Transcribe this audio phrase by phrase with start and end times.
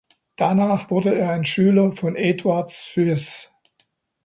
[0.35, 3.53] Danach wurde er ein Schüler von Eduard Suess.